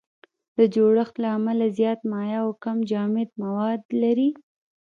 د 0.57 0.59
جوړښت 0.73 1.15
له 1.23 1.27
امله 1.37 1.65
زیات 1.77 1.99
مایع 2.11 2.39
او 2.45 2.49
کم 2.63 2.77
جامد 2.91 3.29
مواد 3.43 3.81
لري. 4.01 4.29